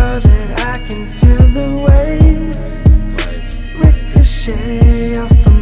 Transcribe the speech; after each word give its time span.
know 0.00 0.18
that 0.18 0.48
I 0.72 0.76
can 0.88 1.02
feel 1.18 1.44
the 1.58 1.68
waves 1.86 2.78
ricochet 3.84 5.20
off 5.20 5.30
of 5.30 5.60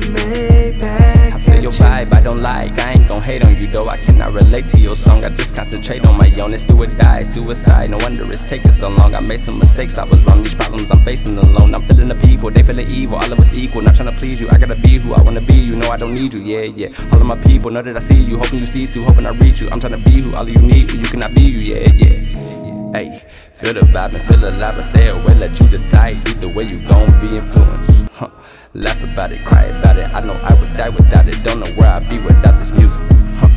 I 1.35 1.39
feel 1.45 1.63
your 1.63 1.73
vibe, 1.73 2.15
I 2.15 2.21
don't 2.21 2.41
like. 2.41 2.79
I 2.79 2.93
ain't 2.93 3.09
gon' 3.11 3.21
hate 3.21 3.45
on 3.45 3.57
you 3.57 3.67
though. 3.67 3.89
I 3.89 3.97
cannot 3.97 4.33
relate 4.33 4.67
to 4.69 4.79
your 4.79 4.95
song. 4.95 5.25
I 5.25 5.31
just 5.31 5.57
concentrate 5.57 6.07
on 6.07 6.17
my 6.17 6.31
own. 6.41 6.55
It's 6.55 6.63
do 6.63 6.81
or 6.81 6.87
die, 6.87 7.25
suicide. 7.25 7.91
No 7.91 7.99
wonder 8.01 8.25
it's 8.27 8.45
taking 8.45 8.73
so 8.73 8.89
long. 8.91 9.15
I 9.15 9.21
made 9.21 9.41
some 9.41 9.59
mistakes. 9.59 9.99
I 9.99 10.05
was 10.05 10.23
wrong. 10.27 10.45
These 10.45 10.55
problems 10.55 10.89
I'm 10.93 11.01
facing 11.01 11.37
alone. 11.37 11.75
I'm 11.75 11.83
feeling 11.83 12.09
the 12.09 12.15
people, 12.15 12.51
they 12.53 12.63
feeling 12.63 12.89
evil. 12.93 13.17
All 13.17 13.33
of 13.33 13.41
us 13.41 13.59
equal. 13.59 13.83
Not 13.83 13.97
trying 13.97 14.13
to 14.13 14.17
please 14.17 14.41
you. 14.41 14.49
I 14.53 14.59
gotta 14.59 14.77
be 14.77 14.99
who 14.99 15.15
I 15.15 15.23
wanna 15.23 15.41
be. 15.41 15.57
You 15.57 15.75
know 15.75 15.91
I 15.91 15.97
don't 15.97 16.15
need 16.15 16.33
you. 16.33 16.41
Yeah, 16.41 16.67
yeah. 16.81 16.91
All 17.13 17.21
of 17.21 17.27
my 17.27 17.39
people 17.51 17.71
know 17.73 17.83
that 17.83 17.97
I 17.97 18.01
see 18.01 18.23
you. 18.23 18.37
Hoping 18.39 18.61
you 18.61 18.67
see 18.67 18.87
through. 18.87 19.05
Hoping 19.05 19.27
I 19.27 19.31
reach 19.31 19.61
you. 19.61 19.69
I'm 19.73 19.81
trying 19.81 19.97
to 20.01 20.11
be 20.11 20.21
who 20.21 20.35
all 20.35 20.43
of 20.43 20.49
you 20.49 20.61
need. 20.61 20.87
But 20.87 20.97
you 20.97 21.07
cannot 21.13 21.35
be 21.35 21.43
you. 21.43 21.59
Yeah, 21.59 21.93
yeah. 21.93 22.78
Hey, 22.95 23.23
feel 23.53 23.75
the 23.75 23.81
vibe 23.81 24.15
and 24.15 24.23
feel 24.25 24.49
alive, 24.49 24.75
but 24.77 24.83
stay 24.83 25.09
away, 25.09 25.35
let 25.37 25.61
you 25.61 25.69
decide. 25.69 26.27
Either 26.27 26.49
way, 26.55 26.65
you 26.65 26.81
gon' 26.89 27.21
be 27.21 27.37
influenced. 27.37 28.09
Huh. 28.13 28.31
Laugh 28.73 29.03
about 29.03 29.31
it, 29.31 29.45
cry 29.45 29.65
about 29.65 29.99
it. 29.99 30.09
I 30.09 30.25
know 30.25 30.33
I 30.33 30.55
would 30.55 30.75
die 30.75 30.89
without 30.89 31.29
it. 31.29 31.45
Don't 31.45 31.61
know 31.61 31.71
where 31.77 31.91
I'd 31.91 32.09
be 32.09 32.19
without 32.21 32.59
this 32.59 32.73
music. 32.73 33.03
Huh. 33.41 33.49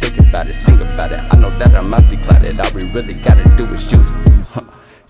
Think 0.00 0.18
about 0.18 0.48
it, 0.48 0.54
sing 0.54 0.80
about 0.80 1.12
it. 1.12 1.20
I 1.20 1.38
know 1.38 1.56
that 1.58 1.74
I 1.76 1.80
must 1.80 2.10
be 2.10 2.16
clouded. 2.16 2.58
All 2.58 2.72
we 2.72 2.82
really 2.90 3.14
gotta 3.14 3.48
do 3.56 3.62
is 3.72 3.92
use 3.92 4.10
it. 4.10 4.16
Huh. 4.50 4.62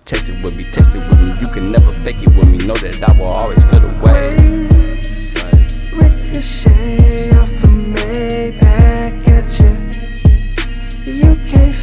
Chase 0.05 0.29
it 0.29 0.43
with 0.43 0.55
me, 0.55 0.65
taste 0.65 0.95
it 0.95 0.99
with 0.99 1.23
me. 1.23 1.33
You 1.41 1.47
can 1.47 1.73
never 1.73 1.93
fake 2.05 2.23
it 2.23 2.29
with 2.29 2.49
me. 2.51 2.59
Know 2.59 2.75
that 2.75 3.03
I 3.03 3.19
will 3.19 3.29
always 3.29 3.65
feel 3.71 3.82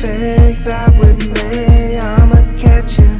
fake 0.01 0.63
that 0.63 0.95
with 0.97 1.19
me. 1.35 1.97
I'ma 1.97 2.39
catch 2.57 2.99
you. 2.99 3.11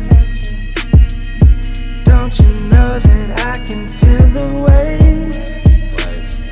Don't 2.06 2.34
you 2.40 2.52
know 2.72 2.92
that 3.08 3.30
I 3.52 3.56
can 3.68 3.84
feel 4.00 4.28
the 4.38 4.48
waves? 4.66 5.38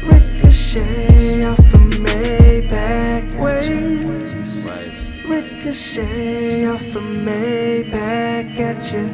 Ricochet 0.03 1.45
off 1.51 1.73
of 1.79 1.87
me, 2.05 2.67
back 2.69 3.23
you. 3.69 3.81
Ricochet 5.33 6.65
off 6.65 6.95
of 6.95 7.03
me, 7.03 7.83
back 7.83 8.59
at 8.59 8.93
you. 8.93 9.05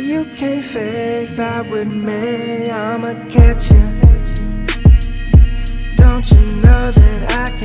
You 0.00 0.24
can't 0.34 0.64
fake 0.64 1.36
that 1.36 1.68
with 1.68 1.88
me, 1.88 2.70
I'ma 2.70 3.12
catch 3.28 3.70
you. 3.70 3.84
Don't 5.96 6.26
you 6.32 6.44
know 6.64 6.90
that 6.90 7.20
I 7.32 7.46
can 7.58 7.63